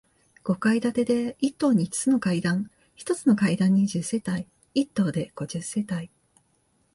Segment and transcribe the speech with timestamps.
[0.43, 6.09] 五階建てで、一棟に五つの階段、一つの階段に十世帯、一棟で五十世帯。